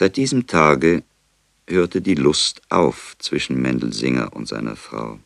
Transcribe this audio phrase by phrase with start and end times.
[0.00, 1.02] Seit diesem Tage
[1.66, 5.20] hörte die Lust auf zwischen Mendelsinger und seiner Frau.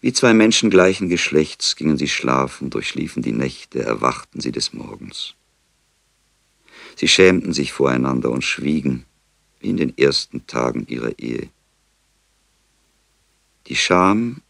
[0.00, 5.34] Wie zwei Menschen gleichen Geschlechts gingen sie schlafen, durchliefen die Nächte, erwachten sie des Morgens.
[6.96, 9.04] Sie schämten sich voreinander und schwiegen,
[9.60, 11.48] wie in den ersten Tagen ihrer Ehe.
[13.68, 14.42] Die Scham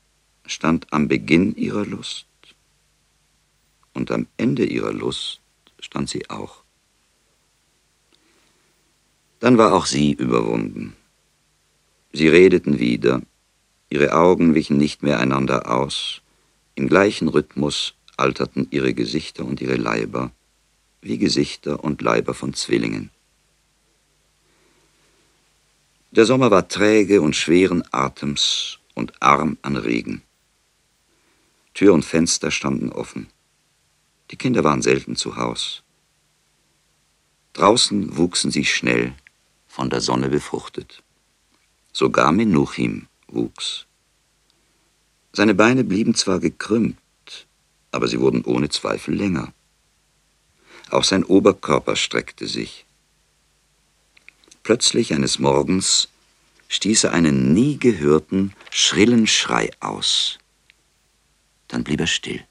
[0.46, 2.24] stand am Beginn ihrer Lust
[3.92, 5.42] und am Ende ihrer Lust
[5.80, 6.64] stand sie auch.
[9.46, 10.96] Dann war auch sie überwunden.
[12.12, 13.22] Sie redeten wieder,
[13.88, 16.20] ihre Augen wichen nicht mehr einander aus,
[16.74, 20.32] im gleichen Rhythmus alterten ihre Gesichter und ihre Leiber,
[21.00, 23.10] wie Gesichter und Leiber von Zwillingen.
[26.10, 30.22] Der Sommer war träge und schweren Atems und arm an Regen.
[31.72, 33.28] Tür und Fenster standen offen.
[34.32, 35.84] Die Kinder waren selten zu Haus.
[37.52, 39.14] Draußen wuchsen sie schnell,
[39.76, 41.02] von der Sonne befruchtet.
[41.92, 43.84] Sogar Menuchim wuchs.
[45.34, 47.46] Seine Beine blieben zwar gekrümmt,
[47.92, 49.52] aber sie wurden ohne Zweifel länger.
[50.90, 52.86] Auch sein Oberkörper streckte sich.
[54.62, 56.08] Plötzlich eines Morgens
[56.68, 60.38] stieß er einen nie gehörten, schrillen Schrei aus.
[61.68, 62.42] Dann blieb er still.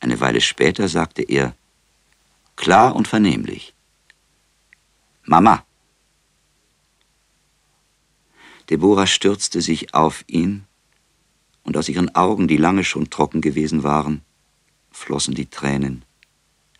[0.00, 1.54] Eine Weile später sagte er,
[2.56, 3.72] klar und vernehmlich,
[5.28, 5.62] Mama.
[8.70, 10.66] Deborah stürzte sich auf ihn,
[11.64, 14.22] und aus ihren Augen, die lange schon trocken gewesen waren,
[14.90, 16.06] flossen die Tränen,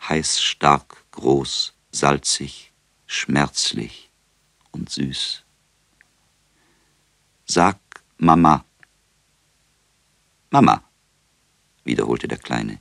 [0.01, 2.73] heiß, stark, groß, salzig,
[3.07, 4.11] schmerzlich
[4.71, 5.45] und süß.
[7.45, 7.79] Sag
[8.17, 8.65] Mama.
[10.49, 10.83] Mama,
[11.85, 12.81] wiederholte der Kleine.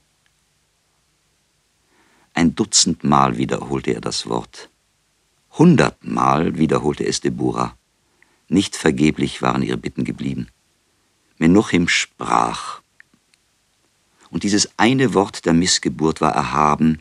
[2.34, 4.70] Ein Dutzendmal wiederholte er das Wort.
[5.58, 7.76] Hundertmal wiederholte es Deborah.
[8.48, 10.50] Nicht vergeblich waren ihre Bitten geblieben.
[11.40, 12.82] Menuchim sprach.
[14.30, 17.00] Und dieses eine Wort der Missgeburt war erhaben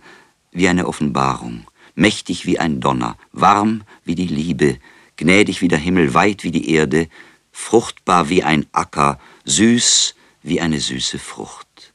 [0.52, 4.78] wie eine Offenbarung, mächtig wie ein Donner, warm wie die Liebe,
[5.16, 7.08] gnädig wie der Himmel, weit wie die Erde,
[7.52, 11.92] fruchtbar wie ein Acker, süß wie eine süße Frucht.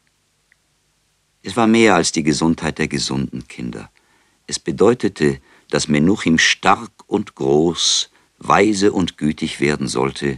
[1.42, 3.90] Es war mehr als die Gesundheit der gesunden Kinder.
[4.46, 5.40] Es bedeutete,
[5.72, 10.38] dass Menuchim stark und groß, weise und gütig werden sollte,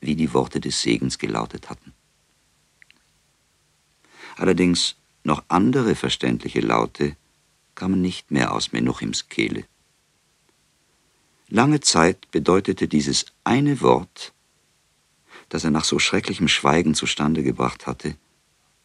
[0.00, 1.92] wie die Worte des Segens gelautet hatten.
[4.36, 7.16] Allerdings noch andere verständliche Laute
[7.74, 9.64] kamen nicht mehr aus Menuchims Kehle.
[11.48, 14.32] Lange Zeit bedeutete dieses eine Wort,
[15.48, 18.16] das er nach so schrecklichem Schweigen zustande gebracht hatte,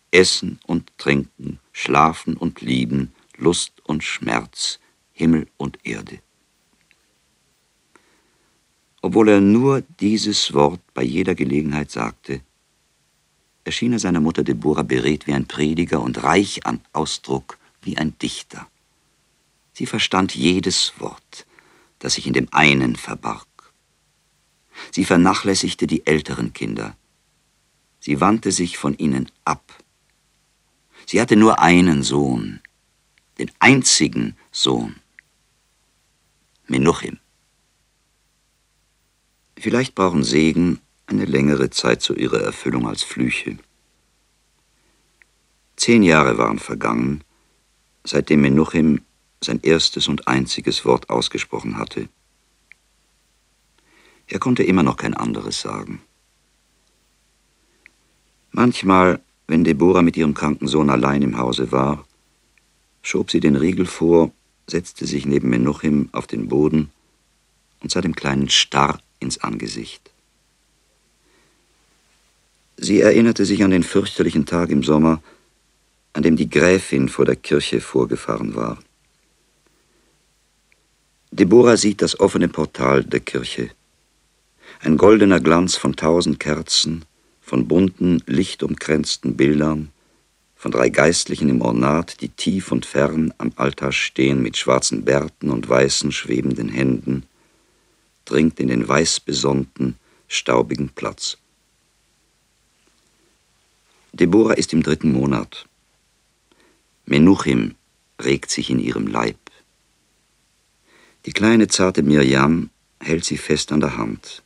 [0.10, 4.80] Essen und Trinken, Schlafen und Lieben, Lust und Schmerz,
[5.22, 6.20] Himmel und Erde.
[9.04, 12.42] Obwohl er nur dieses Wort bei jeder Gelegenheit sagte,
[13.64, 18.18] erschien er seiner Mutter Deborah beredt wie ein Prediger und reich an Ausdruck wie ein
[18.18, 18.68] Dichter.
[19.74, 21.46] Sie verstand jedes Wort,
[22.00, 23.48] das sich in dem einen verbarg.
[24.90, 26.98] Sie vernachlässigte die älteren Kinder.
[28.00, 29.64] Sie wandte sich von ihnen ab.
[31.06, 32.62] Sie hatte nur einen Sohn,
[33.38, 35.01] den einzigen Sohn.
[36.72, 37.20] Menuchim.
[39.58, 43.58] Vielleicht brauchen Segen eine längere Zeit zu ihrer Erfüllung als Flüche.
[45.76, 47.26] Zehn Jahre waren vergangen,
[48.06, 49.02] seitdem Menuchim
[49.44, 52.08] sein erstes und einziges Wort ausgesprochen hatte.
[54.28, 56.02] Er konnte immer noch kein anderes sagen.
[58.52, 62.06] Manchmal, wenn Deborah mit ihrem kranken Sohn allein im Hause war,
[63.02, 64.32] schob sie den Riegel vor
[64.68, 66.90] setzte sich neben Menuchim auf den Boden
[67.82, 70.12] und sah dem Kleinen starr ins Angesicht.
[72.78, 75.22] Sie erinnerte sich an den fürchterlichen Tag im Sommer,
[76.14, 78.80] an dem die Gräfin vor der Kirche vorgefahren war.
[81.32, 83.70] Deborah sieht das offene Portal der Kirche.
[84.82, 87.06] Ein goldener Glanz von tausend Kerzen,
[87.42, 89.92] von bunten, lichtumkränzten Bildern,
[90.62, 95.50] von drei Geistlichen im Ornat, die tief und fern am Altar stehen mit schwarzen Bärten
[95.50, 97.24] und weißen schwebenden Händen,
[98.26, 99.96] dringt in den weißbesonnten,
[100.28, 101.40] staubigen Platz.
[104.14, 105.68] Deborah ist im dritten Monat.
[107.08, 107.74] Menuchim
[108.22, 109.40] regt sich in ihrem Leib.
[111.26, 112.70] Die kleine zarte Mirjam
[113.00, 114.44] hält sie fest an der Hand.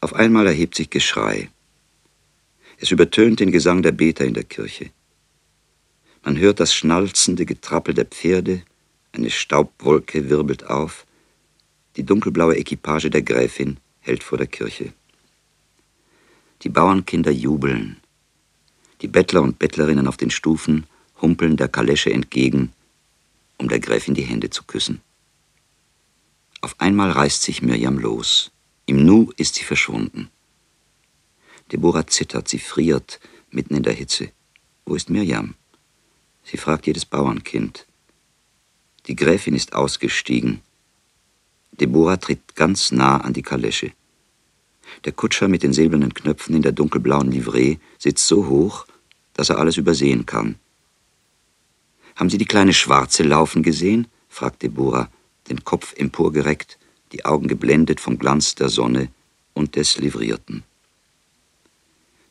[0.00, 1.50] Auf einmal erhebt sich Geschrei.
[2.82, 4.90] Es übertönt den Gesang der Beter in der Kirche.
[6.24, 8.62] Man hört das schnalzende Getrappel der Pferde
[9.12, 11.04] Eine Staubwolke wirbelt auf.
[11.96, 14.94] Die dunkelblaue Equipage der Gräfin hält vor der Kirche.
[16.62, 17.98] Die Bauernkinder jubeln.
[19.02, 20.86] Die Bettler und Bettlerinnen auf den Stufen
[21.20, 22.72] humpeln der Kalesche entgegen,
[23.58, 25.02] um der Gräfin die Hände zu küssen.
[26.62, 28.52] Auf einmal reißt sich Mirjam los.
[28.86, 30.30] Im Nu ist sie verschwunden.
[31.72, 33.20] Deborah zittert, sie friert
[33.50, 34.30] mitten in der Hitze.
[34.84, 35.54] Wo ist Mirjam?
[36.44, 37.86] Sie fragt jedes Bauernkind.
[39.06, 40.60] Die Gräfin ist ausgestiegen.
[41.72, 43.92] Deborah tritt ganz nah an die Kalesche.
[45.04, 48.86] Der Kutscher mit den silbernen Knöpfen in der dunkelblauen Livree sitzt so hoch,
[49.34, 50.56] dass er alles übersehen kann.
[52.16, 54.08] Haben Sie die kleine Schwarze laufen gesehen?
[54.28, 55.08] fragt Deborah,
[55.48, 56.78] den Kopf emporgereckt,
[57.12, 59.08] die Augen geblendet vom Glanz der Sonne
[59.54, 60.64] und des Livrierten.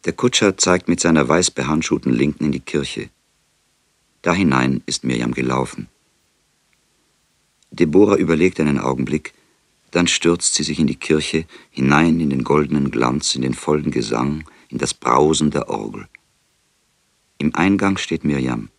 [0.05, 3.09] Der Kutscher zeigt mit seiner weiß behandschuhten Linken in die Kirche.
[4.21, 5.87] Da hinein ist Mirjam gelaufen.
[7.71, 9.33] Deborah überlegt einen Augenblick,
[9.91, 13.91] dann stürzt sie sich in die Kirche, hinein in den goldenen Glanz, in den vollen
[13.91, 16.07] Gesang, in das Brausen der Orgel.
[17.37, 18.69] Im Eingang steht Mirjam.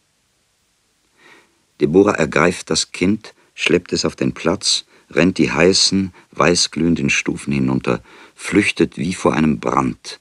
[1.80, 8.02] Deborah ergreift das Kind, schleppt es auf den Platz, rennt die heißen, weißglühenden Stufen hinunter,
[8.34, 10.20] flüchtet wie vor einem Brand.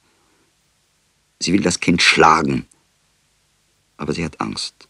[1.39, 2.65] Sie will das Kind schlagen,
[3.97, 4.87] aber sie hat Angst.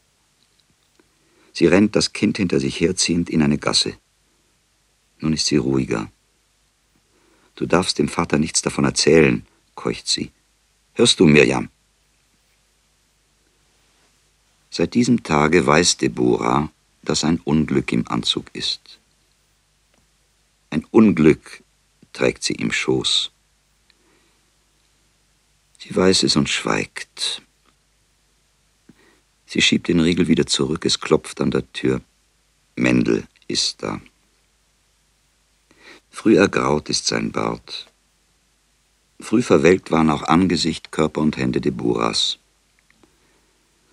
[1.54, 3.98] Sie rennt das Kind hinter sich herziehend in eine Gasse.
[5.20, 6.12] Nun ist sie ruhiger.
[7.56, 10.32] Du darfst dem Vater nichts davon erzählen, keucht sie.
[10.94, 11.70] Hörst du, Mirjam?
[14.72, 16.72] Seit diesem Tage weiß Deborah,
[17.04, 19.00] dass ein Unglück im Anzug ist.
[20.70, 21.64] Ein Unglück
[22.14, 23.32] trägt sie im Schoß.
[25.80, 27.42] Sie weiß es und schweigt.
[29.46, 32.02] Sie schiebt den Riegel wieder zurück, es klopft an der Tür.
[32.76, 34.02] Mendel ist da.
[36.10, 37.88] Früh ergraut ist sein Bart.
[39.22, 42.40] Früh verwelkt waren auch Angesicht, Körper und Hände Deborahs.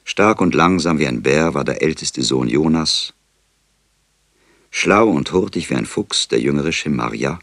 [0.03, 3.15] Stark und langsam wie ein Bär war der älteste Sohn Jonas.
[4.71, 7.39] Schlau und hurtig wie ein Fuchs der jüngere Schemaria.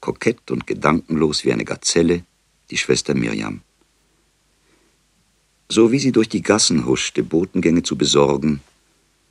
[0.00, 2.24] Kokett und gedankenlos wie eine Gazelle
[2.70, 3.60] die Schwester Mirjam.
[5.68, 8.60] So wie sie durch die Gassen huschte, Botengänge zu besorgen,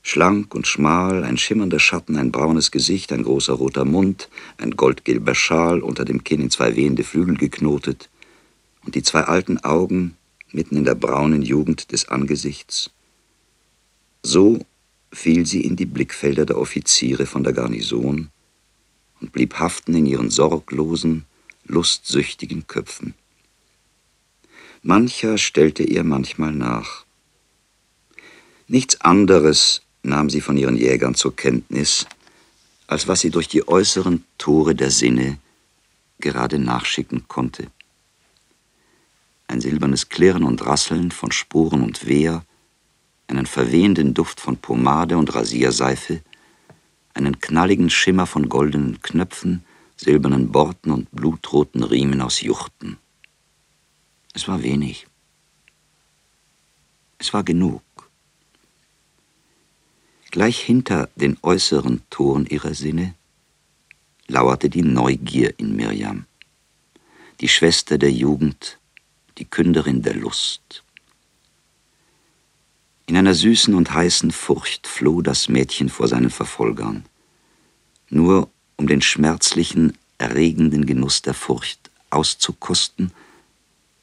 [0.01, 5.33] Schlank und schmal, ein schimmernder Schatten, ein braunes Gesicht, ein großer roter Mund, ein goldgelber
[5.33, 8.09] Schal unter dem Kinn in zwei wehende Flügel geknotet
[8.83, 10.18] und die zwei alten Augen
[10.51, 12.91] mitten in der braunen Jugend des Angesichts.
[14.24, 14.59] So
[15.13, 18.30] fiel sie in die Blickfelder der Offiziere von der Garnison
[19.21, 21.24] und blieb haften in ihren sorglosen,
[21.65, 23.13] lustsüchtigen Köpfen.
[24.85, 27.06] Mancher stellte ihr manchmal nach.
[28.68, 32.06] Nichts anderes nahm sie von ihren Jägern zur Kenntnis,
[32.88, 35.38] als was sie durch die äußeren Tore der Sinne
[36.19, 37.68] gerade nachschicken konnte.
[39.47, 42.44] Ein silbernes Klirren und Rasseln von Sporen und Wehr,
[43.27, 46.21] einen verwehenden Duft von Pomade und Rasierseife,
[47.13, 49.63] einen knalligen Schimmer von goldenen Knöpfen,
[49.95, 52.97] silbernen Borten und blutroten Riemen aus Juchten.
[54.33, 55.07] Es war wenig.
[57.19, 57.83] Es war genug.
[60.31, 63.13] Gleich hinter den äußeren Toren ihrer Sinne
[64.28, 66.25] lauerte die Neugier in Mirjam,
[67.40, 68.80] die Schwester der Jugend,
[69.37, 70.83] die Künderin der Lust.
[73.06, 77.06] In einer süßen und heißen Furcht floh das Mädchen vor seinen Verfolgern,
[78.09, 83.11] nur um den schmerzlichen, erregenden Genuss der Furcht auszukosten,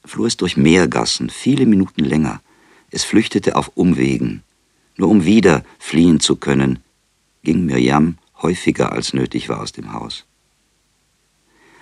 [0.05, 2.41] floh es durch Meergassen, viele Minuten länger,
[2.89, 4.43] es flüchtete auf Umwegen,
[4.97, 6.79] nur um wieder fliehen zu können,
[7.43, 10.25] ging Mirjam häufiger als nötig war aus dem Haus.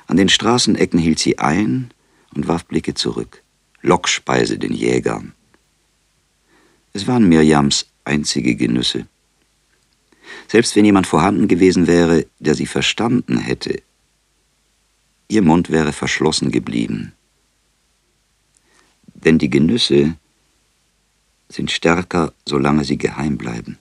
[0.07, 1.91] An den Straßenecken hielt sie ein
[2.33, 3.43] und warf Blicke zurück.
[3.81, 5.33] Lockspeise den Jägern.
[6.93, 9.07] Es waren Mirjams einzige Genüsse.
[10.47, 13.81] Selbst wenn jemand vorhanden gewesen wäre, der sie verstanden hätte,
[15.27, 17.13] ihr Mund wäre verschlossen geblieben.
[19.23, 20.15] Denn die Genüsse,
[21.49, 23.79] sind stärker, solange sie geheim bleiben.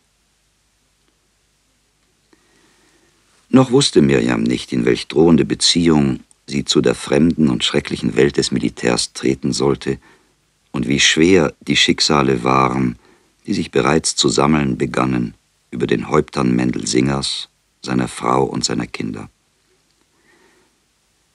[3.50, 8.36] Noch wusste Mirjam nicht, in welch drohende Beziehung sie zu der fremden und schrecklichen Welt
[8.36, 9.98] des Militärs treten sollte
[10.72, 12.98] und wie schwer die Schicksale waren,
[13.46, 15.34] die sich bereits zu sammeln begannen
[15.70, 17.48] über den Häuptern Mendel Singers,
[17.82, 19.28] seiner Frau und seiner Kinder.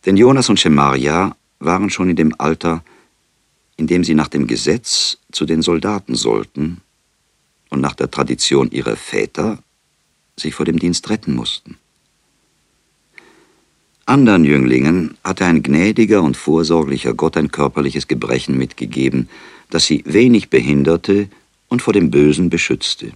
[0.06, 2.84] Denn Jonas und Schemaria waren schon in dem Alter,
[3.78, 6.82] indem sie nach dem Gesetz zu den Soldaten sollten
[7.70, 9.60] und nach der Tradition ihrer Väter
[10.38, 11.78] sich vor dem Dienst retten mussten.
[14.06, 19.30] Andern Jünglingen hatte ein gnädiger und vorsorglicher Gott ein körperliches Gebrechen mitgegeben,
[19.70, 21.30] das sie wenig behinderte
[21.70, 23.14] und vor dem Bösen beschützte.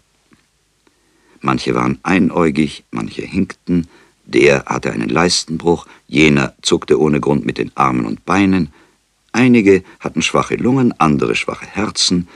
[1.41, 3.87] Manche waren einäugig, manche hinkten,
[4.25, 8.69] der hatte einen Leistenbruch, jener zuckte ohne Grund mit den Armen und Beinen,
[9.37, 12.27] einige hatten schwache Lungen, andere schwache Herzen,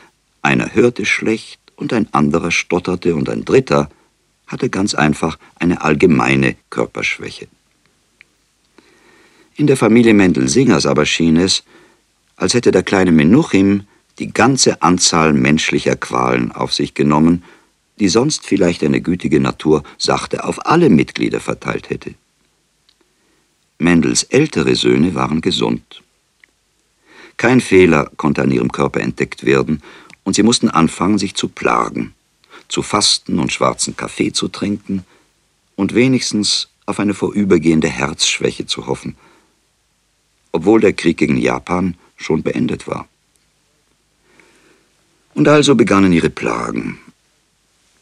[0.41, 3.89] einer hörte schlecht und ein anderer stotterte und ein dritter
[4.47, 7.47] hatte ganz einfach eine allgemeine Körperschwäche.
[9.55, 11.63] In der Familie Mendel-Singers aber schien es,
[12.35, 13.83] als hätte der kleine Menuchim
[14.19, 17.43] die ganze Anzahl menschlicher Qualen auf sich genommen,
[17.99, 22.13] die sonst vielleicht eine gütige Natur sachte auf alle Mitglieder verteilt hätte.
[23.79, 26.01] Mendels ältere Söhne waren gesund.
[27.41, 29.81] Kein Fehler konnte an ihrem Körper entdeckt werden,
[30.23, 32.13] und sie mussten anfangen, sich zu plagen,
[32.67, 35.03] zu fasten und schwarzen Kaffee zu trinken
[35.75, 39.15] und wenigstens auf eine vorübergehende Herzschwäche zu hoffen,
[40.51, 43.07] obwohl der Krieg gegen Japan schon beendet war.
[45.33, 46.99] Und also begannen ihre Plagen.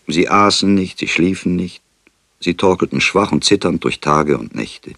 [0.06, 1.82] Sie aßen nicht, sie schliefen nicht,
[2.42, 4.96] sie torkelten schwach und zitternd durch Tage und Nächte.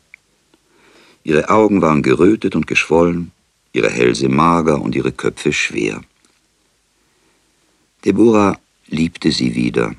[1.23, 3.31] Ihre Augen waren gerötet und geschwollen,
[3.73, 6.01] ihre Hälse mager und ihre Köpfe schwer.
[8.05, 9.95] Deborah liebte sie wieder.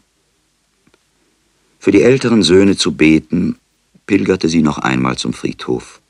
[1.79, 3.59] Für die älteren Söhne zu beten,
[4.07, 6.01] pilgerte sie noch einmal zum Friedhof.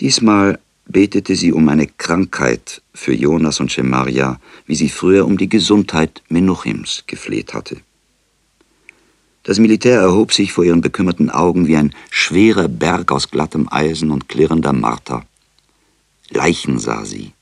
[0.00, 5.48] Diesmal betete sie um eine Krankheit für Jonas und Shemaria, wie sie früher um die
[5.48, 7.78] Gesundheit Menuchims gefleht hatte.
[9.44, 14.10] Das Militär erhob sich vor ihren bekümmerten Augen wie ein schwerer Berg aus glattem Eisen
[14.10, 15.26] und klirrender Marter.
[16.34, 17.32] Leichen sah sie,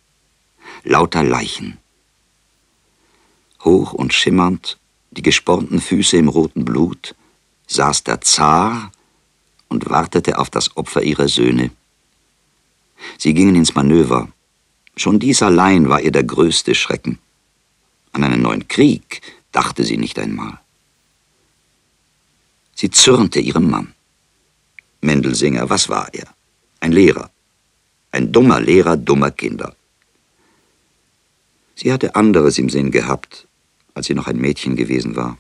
[0.85, 1.79] lauter Leichen.
[3.65, 4.79] Hoch und schimmernd,
[5.13, 7.15] die gespornten Füße im roten Blut,
[7.69, 8.93] saß der Zar
[9.69, 11.71] und wartete auf das Opfer ihrer Söhne.
[13.17, 14.29] Sie gingen ins Manöver.
[14.97, 17.19] Schon dies allein war ihr der größte Schrecken.
[18.13, 19.23] An einen neuen Krieg
[19.53, 20.61] dachte sie nicht einmal.
[22.75, 23.95] Sie zürnte ihrem Mann.
[25.01, 26.29] Mendelsinger, was war er?
[26.81, 27.31] Ein Lehrer.
[28.13, 29.75] Ein dummer Lehrer dummer Kinder.
[31.75, 33.49] Sie hatte anderes im Sinn gehabt,
[33.95, 35.39] als sie noch ein Mädchen gewesen war.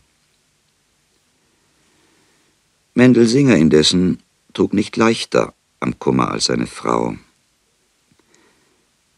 [2.94, 4.18] Mendelsinger indessen
[4.54, 7.14] trug nicht leichter am Kummer als seine Frau.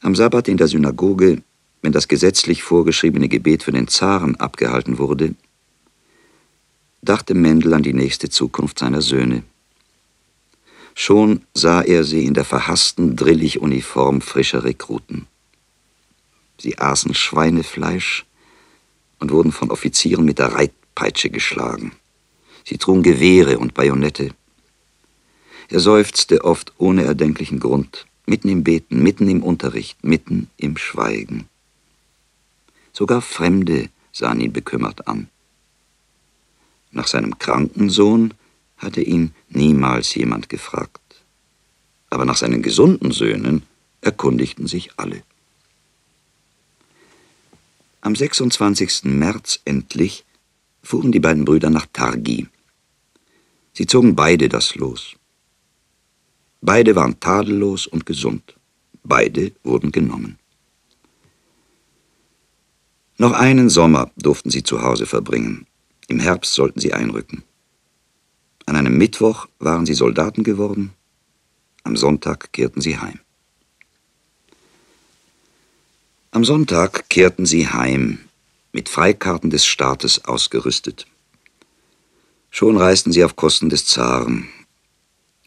[0.00, 1.42] Am Sabbat in der Synagoge,
[1.80, 5.34] wenn das gesetzlich vorgeschriebene Gebet für den Zaren abgehalten wurde,
[7.02, 9.44] dachte Mendel an die nächste Zukunft seiner Söhne.
[10.94, 15.26] Schon sah er sie in der verhassten Drillig-Uniform frischer Rekruten.
[16.58, 18.24] Sie aßen Schweinefleisch
[19.18, 21.92] und wurden von Offizieren mit der Reitpeitsche geschlagen.
[22.64, 24.30] Sie trugen Gewehre und Bajonette.
[25.68, 31.48] Er seufzte oft ohne erdenklichen Grund mitten im Beten, mitten im Unterricht, mitten im Schweigen.
[32.92, 35.28] Sogar Fremde sahen ihn bekümmert an.
[36.92, 38.34] Nach seinem kranken Sohn
[38.84, 41.00] hatte ihn niemals jemand gefragt.
[42.10, 43.62] Aber nach seinen gesunden Söhnen
[44.00, 45.22] erkundigten sich alle.
[48.00, 49.04] Am 26.
[49.04, 50.24] März endlich
[50.82, 52.46] fuhren die beiden Brüder nach Targi.
[53.72, 55.16] Sie zogen beide das Los.
[56.60, 58.54] Beide waren tadellos und gesund.
[59.02, 60.38] Beide wurden genommen.
[63.16, 65.66] Noch einen Sommer durften sie zu Hause verbringen.
[66.08, 67.42] Im Herbst sollten sie einrücken.
[68.66, 70.92] An einem Mittwoch waren sie Soldaten geworden.
[71.83, 73.21] Am Sonntag kehrten sie heim.
[76.30, 78.18] Am Sonntag kehrten sie heim,
[78.73, 81.06] mit Freikarten des Staates ausgerüstet.
[82.50, 84.49] Schon reisten sie auf Kosten des Zaren,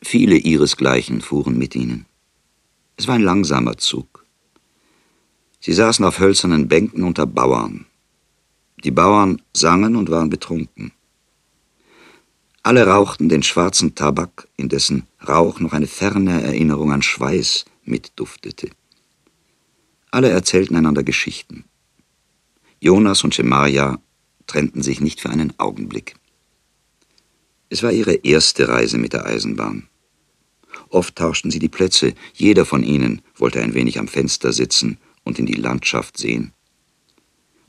[0.03, 2.05] Viele ihresgleichen fuhren mit ihnen.
[2.97, 4.25] Es war ein langsamer Zug.
[5.59, 7.85] Sie saßen auf hölzernen Bänken unter Bauern.
[8.83, 10.91] Die Bauern sangen und waren betrunken.
[12.67, 18.71] Alle rauchten den schwarzen Tabak, in dessen Rauch noch eine ferne Erinnerung an Schweiß mitduftete.
[20.11, 21.63] Alle erzählten einander Geschichten.
[22.81, 24.01] Jonas und Schemaja
[24.47, 26.15] trennten sich nicht für einen Augenblick.
[27.69, 29.87] Es war ihre erste Reise mit der Eisenbahn.
[30.89, 35.39] Oft tauschten sie die Plätze, jeder von ihnen wollte ein wenig am Fenster sitzen und
[35.39, 36.51] in die Landschaft sehen.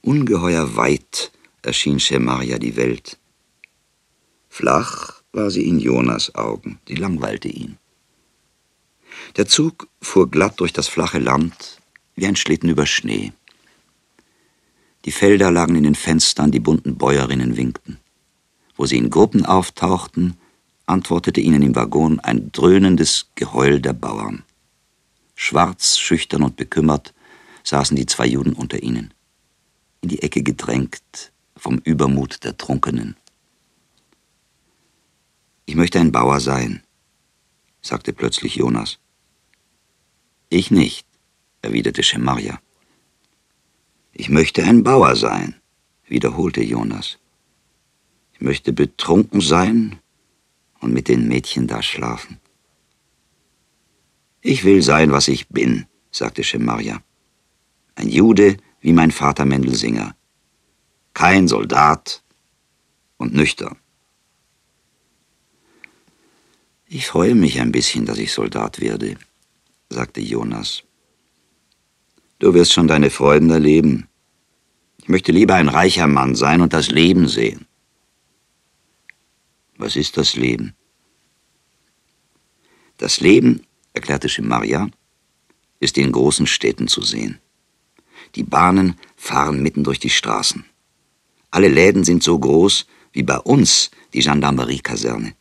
[0.01, 1.31] Ungeheuer weit
[1.63, 3.18] erschien Schemaria die Welt.
[4.59, 7.79] Flach war sie in Jonas Augen, sie langweilte ihn.
[9.37, 11.81] Der Zug fuhr glatt durch das flache Land
[12.17, 13.33] wie ein Schlitten über Schnee.
[15.05, 18.01] Die Felder lagen in den Fenstern, die bunten Bäuerinnen winkten.
[18.75, 20.37] Wo sie in Gruppen auftauchten,
[20.87, 24.43] antwortete ihnen im Waggon ein dröhnendes Geheul der Bauern.
[25.37, 27.15] Schwarz, schüchtern und bekümmert
[27.63, 29.15] saßen die zwei Juden unter ihnen,
[30.01, 33.15] in die Ecke gedrängt vom Übermut der Trunkenen.
[35.69, 36.83] Ich möchte ein Bauer sein,
[37.83, 39.01] sagte plötzlich Jonas.
[40.49, 41.07] Ich nicht,
[41.61, 42.59] erwiderte Schemaria.
[44.15, 45.57] Ich möchte ein Bauer sein,
[46.07, 47.19] wiederholte Jonas.
[48.33, 49.99] Ich möchte betrunken sein
[50.81, 52.41] und mit den Mädchen da schlafen.
[54.41, 57.03] Ich will sein, was ich bin, sagte Schemaria.
[57.95, 60.17] Ein Jude wie mein Vater Mendelsinger.
[61.13, 62.23] Kein Soldat
[63.19, 63.77] und nüchtern.
[66.91, 69.19] Ich freue mich ein bisschen, dass ich Soldat werde,
[69.91, 70.85] sagte Jonas.
[72.39, 74.09] Du wirst schon deine Freuden erleben.
[74.97, 77.67] Ich möchte lieber ein reicher Mann sein und das Leben sehen.
[79.77, 80.75] Was ist das Leben?
[82.97, 84.89] Das Leben, erklärte Shimaria,
[85.81, 87.39] ist in großen Städten zu sehen.
[88.35, 90.65] Die Bahnen fahren mitten durch die Straßen.
[91.51, 95.35] Alle Läden sind so groß wie bei uns die Gendarmeriekaserne.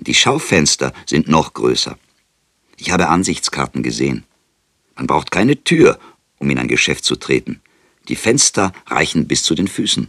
[0.00, 1.98] Die Schaufenster sind noch größer.
[2.76, 4.24] Ich habe Ansichtskarten gesehen.
[4.94, 5.98] Man braucht keine Tür,
[6.38, 7.60] um in ein Geschäft zu treten.
[8.08, 10.08] Die Fenster reichen bis zu den Füßen.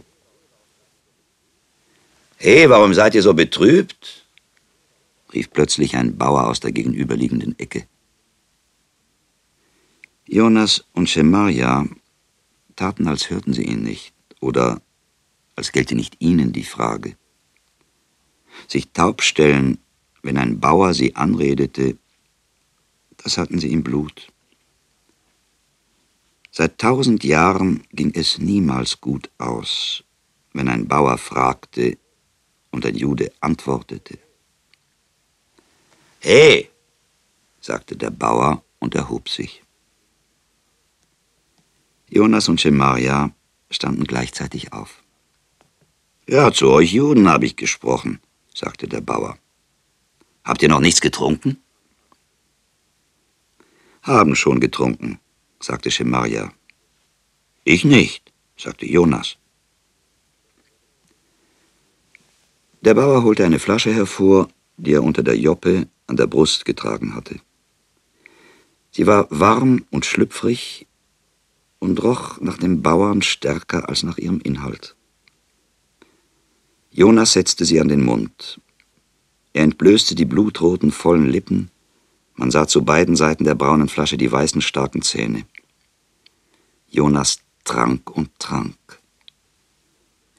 [2.36, 4.26] Hey, warum seid ihr so betrübt?
[5.32, 7.86] rief plötzlich ein Bauer aus der gegenüberliegenden Ecke.
[10.26, 11.86] Jonas und Schemaria
[12.76, 14.80] taten, als hörten sie ihn nicht, oder
[15.54, 17.16] als gelte nicht ihnen die Frage.
[18.70, 19.78] Sich taub stellen,
[20.22, 21.96] wenn ein Bauer sie anredete,
[23.16, 24.30] das hatten sie im Blut.
[26.52, 30.04] Seit tausend Jahren ging es niemals gut aus,
[30.52, 31.98] wenn ein Bauer fragte,
[32.70, 34.20] und ein Jude antwortete.
[36.20, 36.68] He,
[37.60, 39.64] sagte der Bauer und erhob sich.
[42.08, 43.32] Jonas und Schemaria
[43.68, 45.02] standen gleichzeitig auf.
[46.28, 48.20] Ja, zu euch Juden habe ich gesprochen,
[48.54, 49.38] sagte der Bauer.
[50.44, 51.58] Habt ihr noch nichts getrunken?
[54.02, 55.18] Haben schon getrunken,
[55.60, 56.52] sagte Schemaria.
[57.64, 59.36] Ich nicht, sagte Jonas.
[62.80, 67.14] Der Bauer holte eine Flasche hervor, die er unter der Joppe an der Brust getragen
[67.14, 67.38] hatte.
[68.90, 70.86] Sie war warm und schlüpfrig
[71.78, 74.96] und roch nach dem Bauern stärker als nach ihrem Inhalt.
[76.92, 78.60] Jonas setzte sie an den Mund.
[79.52, 81.70] Er entblößte die blutroten, vollen Lippen.
[82.34, 85.44] Man sah zu beiden Seiten der braunen Flasche die weißen, starken Zähne.
[86.88, 88.76] Jonas trank und trank.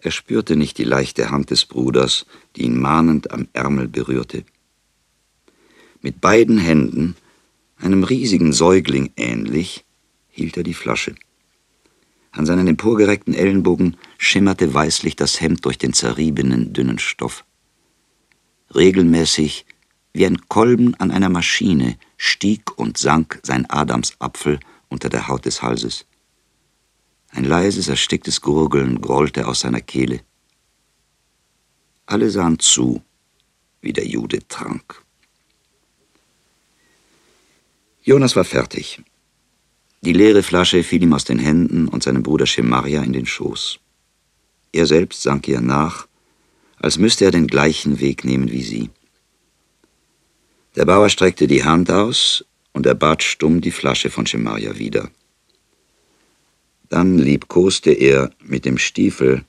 [0.02, 4.44] Er spürte nicht die leichte Hand des Bruders, die ihn mahnend am Ärmel berührte.
[6.02, 7.16] Mit beiden Händen,
[7.78, 9.86] einem riesigen Säugling ähnlich,
[10.30, 11.16] hielt er die Flasche.
[12.32, 17.44] An seinen emporgereckten Ellenbogen schimmerte weißlich das Hemd durch den zerriebenen, dünnen Stoff.
[18.74, 19.66] Regelmäßig,
[20.14, 25.62] wie ein Kolben an einer Maschine, stieg und sank sein Adamsapfel unter der Haut des
[25.62, 26.06] Halses.
[27.30, 30.22] Ein leises, ersticktes Gurgeln grollte aus seiner Kehle.
[32.06, 33.02] Alle sahen zu,
[33.82, 35.04] wie der Jude trank.
[38.04, 39.02] Jonas war fertig.
[40.02, 43.80] Die leere Flasche fiel ihm aus den Händen und seinem Bruder Schemaria in den Schoß.
[44.74, 46.08] Er selbst sank ihr nach,
[46.78, 48.90] als müsste er den gleichen Weg nehmen wie sie.
[50.76, 55.12] Der Bauer streckte die Hand aus und er bat stumm die Flasche von Schemaria wieder.
[56.90, 59.46] Dann liebkoste er mit dem Stiefel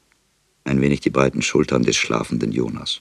[0.64, 3.00] ein wenig die breiten Schultern des schlafenden Jonas.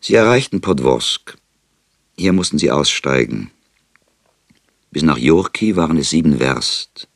[0.00, 1.36] Sie erreichten Podworsk.
[2.16, 3.50] Hier mussten sie aussteigen.
[4.90, 7.08] Bis nach Jorki waren es sieben Werst.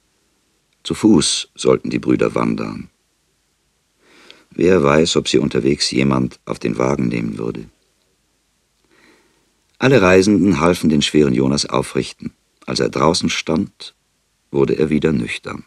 [0.82, 2.90] Zu Fuß sollten die Brüder wandern.
[4.50, 7.68] Wer weiß, ob sie unterwegs jemand auf den Wagen nehmen würde.
[9.78, 12.32] Alle Reisenden halfen den schweren Jonas aufrichten.
[12.66, 13.94] Als er draußen stand,
[14.50, 15.64] wurde er wieder nüchtern.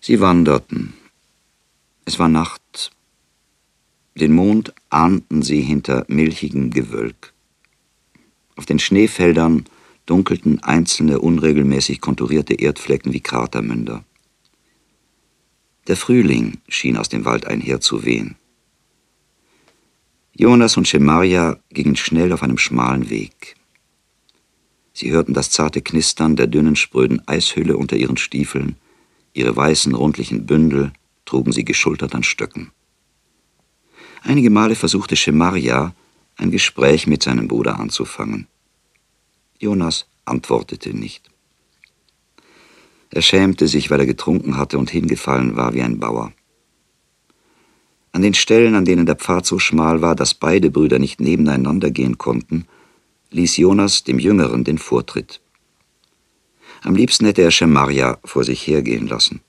[0.00, 0.94] Sie wanderten.
[2.04, 2.90] Es war Nacht.
[4.14, 7.34] Den Mond ahnten sie hinter milchigem Gewölk.
[8.58, 9.66] Auf den Schneefeldern
[10.04, 14.04] dunkelten einzelne unregelmäßig konturierte Erdflecken wie Kratermünder.
[15.86, 18.34] Der Frühling schien aus dem Wald einher zu wehen.
[20.34, 23.54] Jonas und Schemaria gingen schnell auf einem schmalen Weg.
[24.92, 28.74] Sie hörten das zarte Knistern der dünnen, spröden Eishülle unter ihren Stiefeln,
[29.34, 30.92] ihre weißen, rundlichen Bündel,
[31.26, 32.72] trugen sie geschultert an Stöcken.
[34.22, 35.94] Einige Male versuchte Schemaria,
[36.38, 38.46] ein Gespräch mit seinem Bruder anzufangen.
[39.58, 41.28] Jonas antwortete nicht.
[43.10, 46.32] Er schämte sich, weil er getrunken hatte und hingefallen war wie ein Bauer.
[48.12, 51.90] An den Stellen, an denen der Pfad so schmal war, dass beide Brüder nicht nebeneinander
[51.90, 52.66] gehen konnten,
[53.30, 55.40] ließ Jonas dem Jüngeren den Vortritt.
[56.82, 59.40] Am liebsten hätte er Schemaria vor sich hergehen lassen.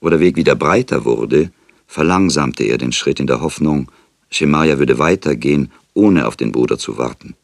[0.00, 1.50] Wo der Weg wieder breiter wurde,
[1.86, 3.90] verlangsamte er den Schritt in der Hoffnung,
[4.32, 7.36] Schemaria würde weitergehen, ohne auf den Bruder zu warten.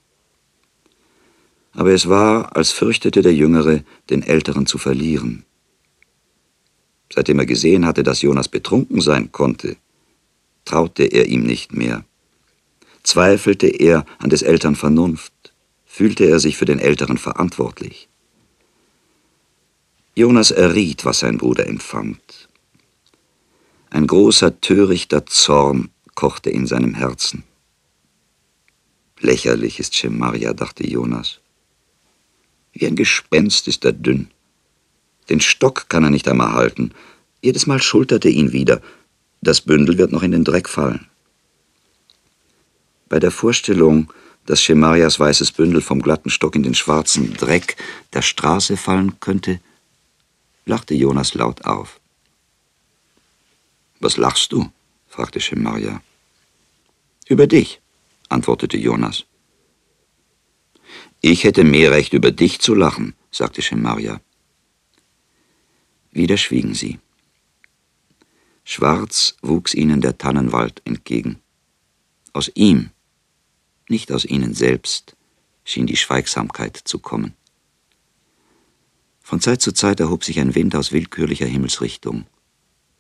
[1.73, 5.45] Aber es war, als fürchtete der Jüngere, den Älteren zu verlieren.
[7.13, 9.77] Seitdem er gesehen hatte, dass Jonas betrunken sein konnte,
[10.65, 12.05] traute er ihm nicht mehr.
[13.03, 15.33] Zweifelte er an des Eltern Vernunft,
[15.87, 18.09] fühlte er sich für den Älteren verantwortlich.
[20.15, 22.49] Jonas erriet, was sein Bruder empfand.
[23.91, 27.45] Ein großer, törichter Zorn kochte in seinem Herzen.
[29.21, 31.39] Lächerlich ist Schemaria, dachte Jonas.
[32.73, 34.29] Wie ein Gespenst ist er dünn.
[35.29, 36.91] Den Stock kann er nicht einmal halten.
[37.41, 38.83] Jedes Mal schulterte ihn wieder.
[39.43, 41.07] Das Bündel wird noch in den Dreck fallen.
[43.09, 44.13] Bei der Vorstellung,
[44.45, 47.77] dass Schemarias weißes Bündel vom glatten Stock in den schwarzen Dreck
[48.13, 49.61] der Straße fallen könnte,
[50.67, 52.01] lachte Jonas laut auf.
[54.01, 54.69] Was lachst du?
[55.07, 56.03] fragte Schemaria.
[57.29, 57.83] Über dich,
[58.31, 59.27] antwortete Jonas.
[61.21, 64.23] Ich hätte mehr Recht, über dich zu lachen, sagte Schemaria.
[66.11, 66.99] Wieder schwiegen sie.
[68.65, 71.39] Schwarz wuchs ihnen der Tannenwald entgegen.
[72.33, 72.91] Aus ihm,
[73.91, 75.15] nicht aus ihnen selbst,
[75.65, 77.35] schien die Schweigsamkeit zu kommen.
[79.21, 82.27] Von Zeit zu Zeit erhob sich ein Wind aus willkürlicher Himmelsrichtung,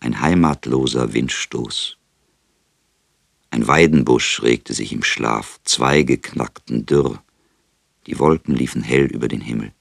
[0.00, 1.96] ein heimatloser Windstoß.
[3.50, 7.22] Ein Weidenbusch regte sich im Schlaf, Zweige knackten dürr,
[8.06, 9.72] die Wolken liefen hell über den Himmel.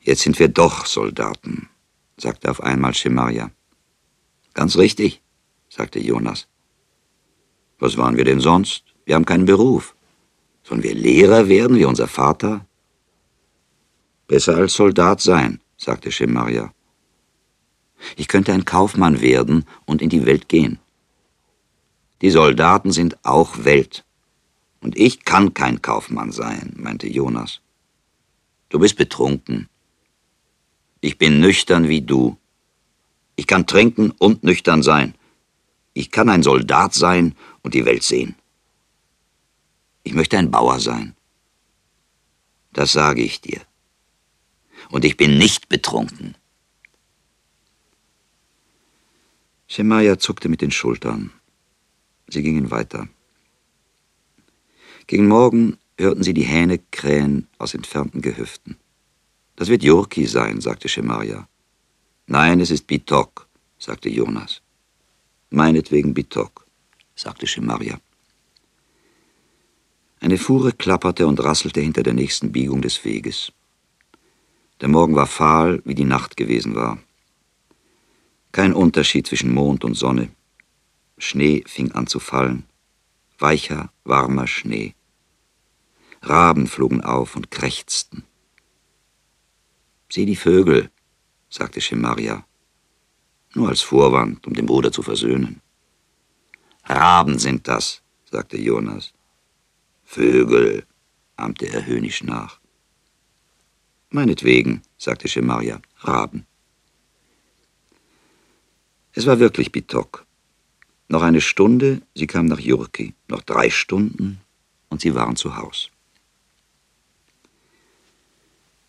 [0.00, 1.68] Jetzt sind wir doch Soldaten,
[2.16, 3.50] sagte auf einmal Schemaria.
[4.54, 5.20] Ganz richtig,
[5.68, 6.48] sagte Jonas.
[7.78, 8.84] Was waren wir denn sonst?
[9.04, 9.94] Wir haben keinen Beruf.
[10.62, 12.66] Sollen wir Lehrer werden wie unser Vater?
[14.26, 16.72] Besser als Soldat sein, sagte Schemaria.
[18.16, 20.78] Ich könnte ein Kaufmann werden und in die Welt gehen.
[22.20, 24.04] Die Soldaten sind auch Welt.
[24.80, 27.60] Und ich kann kein Kaufmann sein, meinte Jonas.
[28.68, 29.68] Du bist betrunken.
[31.00, 32.36] Ich bin nüchtern wie du.
[33.36, 35.14] Ich kann trinken und nüchtern sein.
[35.94, 38.34] Ich kann ein Soldat sein und die Welt sehen.
[40.02, 41.14] Ich möchte ein Bauer sein.
[42.72, 43.60] Das sage ich dir.
[44.90, 46.36] Und ich bin nicht betrunken.
[49.66, 51.32] Schemaya zuckte mit den Schultern.
[52.28, 53.08] Sie gingen weiter.
[55.06, 58.76] Gegen Morgen hörten sie die Hähne krähen aus entfernten Gehöften.
[59.56, 61.48] Das wird Jurki sein, sagte Schemaria.
[62.26, 64.60] Nein, es ist Bitok, sagte Jonas.
[65.50, 66.66] Meinetwegen Bitok,
[67.16, 67.98] sagte Schemaria.
[70.20, 73.52] Eine Fuhre klapperte und rasselte hinter der nächsten Biegung des Weges.
[74.80, 76.98] Der Morgen war fahl, wie die Nacht gewesen war.
[78.52, 80.28] Kein Unterschied zwischen Mond und Sonne.
[81.18, 82.64] Schnee fing an zu fallen.
[83.38, 84.94] Weicher, warmer Schnee.
[86.22, 88.24] Raben flogen auf und krächzten.
[90.08, 90.90] Sieh die Vögel,
[91.48, 92.44] sagte Schemaria
[93.54, 95.60] nur als Vorwand, um den Bruder zu versöhnen.
[96.84, 99.12] Raben sind das, sagte Jonas.
[100.04, 100.86] Vögel,
[101.36, 102.60] ahmte er höhnisch nach.
[104.10, 106.46] Meinetwegen, sagte Schemaria, Raben.
[109.12, 110.24] Es war wirklich Bitok.
[111.08, 114.40] Noch eine Stunde, sie kam nach Jurki, noch drei Stunden
[114.88, 115.90] und sie waren zu Haus.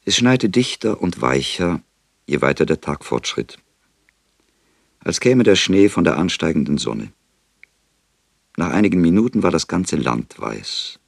[0.06, 1.82] Es schneite dichter und weicher,
[2.28, 3.58] je weiter der Tag fortschritt
[5.00, 7.12] als käme der Schnee von der ansteigenden Sonne.
[8.58, 11.00] Nach einigen Minuten war das ganze Land weiß.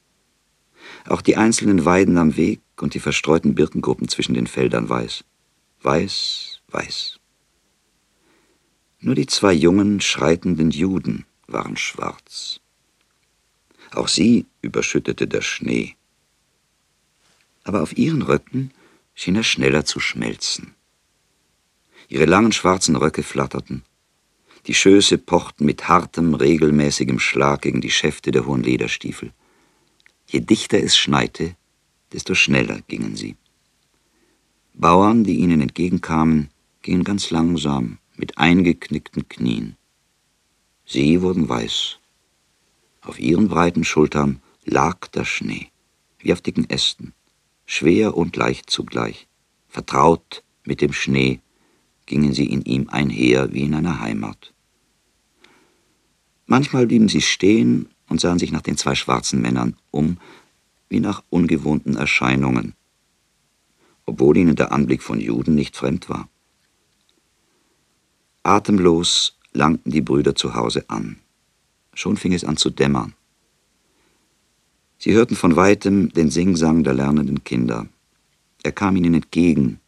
[1.08, 5.24] Auch die einzelnen Weiden am Weg und die verstreuten Birkengruppen zwischen den Feldern weiß.
[5.82, 7.21] Weiß, weiß.
[9.04, 12.60] Nur die zwei jungen, schreitenden Juden waren schwarz.
[13.92, 15.96] Auch sie überschüttete der Schnee.
[17.64, 18.72] Aber auf ihren Röcken
[19.16, 20.76] schien er schneller zu schmelzen.
[22.10, 23.82] Ihre langen schwarzen Röcke flatterten.
[24.68, 29.34] Die Schöße pochten mit hartem, regelmäßigem Schlag gegen die Schäfte der hohen Lederstiefel.
[30.28, 31.56] Je dichter es schneite,
[32.14, 33.36] desto schneller gingen sie.
[34.76, 36.50] Bauern, die ihnen entgegenkamen,
[36.84, 39.76] gingen ganz langsam mit eingeknickten Knien.
[40.86, 41.98] Sie wurden weiß.
[43.02, 45.70] Auf ihren breiten Schultern lag der Schnee,
[46.20, 47.14] wie auf dicken Ästen,
[47.66, 49.28] schwer und leicht zugleich.
[49.68, 51.40] Vertraut mit dem Schnee
[52.06, 54.54] gingen sie in ihm einher wie in einer Heimat.
[56.46, 60.20] Manchmal blieben sie stehen und sahen sich nach den zwei schwarzen Männern um,
[60.90, 62.76] wie nach ungewohnten Erscheinungen,
[64.06, 66.30] obwohl ihnen der Anblick von Juden nicht fremd war.
[68.44, 71.18] Atemlos langten die Brüder zu Hause an.
[71.94, 73.14] Schon fing es an zu dämmern.
[74.98, 77.88] Sie hörten von weitem den Singsang der lernenden Kinder.
[78.64, 79.80] Er kam ihnen entgegen.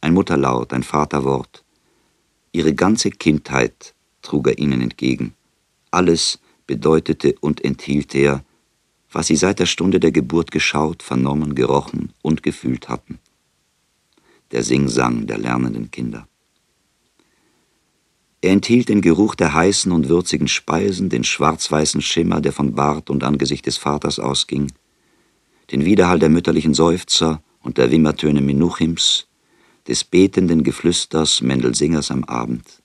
[0.00, 1.64] Ein Mutterlaut, ein Vaterwort.
[2.52, 5.34] Ihre ganze Kindheit trug er ihnen entgegen.
[5.90, 8.44] Alles bedeutete und enthielt er,
[9.10, 13.18] was sie seit der Stunde der Geburt geschaut, vernommen, gerochen und gefühlt hatten.
[14.50, 16.26] Der Singsang der lernenden Kinder.
[18.44, 23.08] Er enthielt den Geruch der heißen und würzigen Speisen, den schwarz-weißen Schimmer, der von Bart
[23.08, 24.70] und Angesicht des Vaters ausging,
[25.72, 29.28] den Widerhall der mütterlichen Seufzer und der Wimmertöne Menuchims,
[29.88, 32.82] des betenden Geflüsters Mendelsingers am Abend.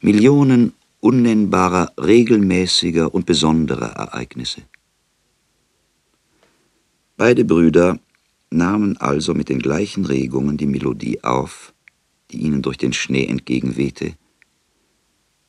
[0.00, 4.62] Millionen unnennbarer, regelmäßiger und besonderer Ereignisse.
[7.18, 7.98] Beide Brüder
[8.48, 11.74] nahmen also mit den gleichen Regungen die Melodie auf,
[12.30, 14.14] die ihnen durch den Schnee entgegenwehte,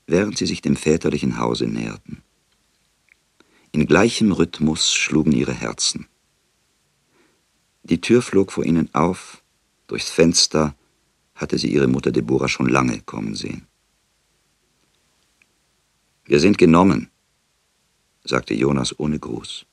[0.08, 2.24] während sie sich dem väterlichen Hause näherten.
[3.72, 6.08] In gleichem Rhythmus schlugen ihre Herzen.
[7.84, 9.44] Die Tür flog vor ihnen auf,
[9.88, 10.76] durchs Fenster
[11.36, 13.68] hatte sie ihre Mutter Deborah schon lange kommen sehen.
[16.26, 17.10] Wir sind genommen,
[18.24, 19.66] sagte Jonas ohne Gruß.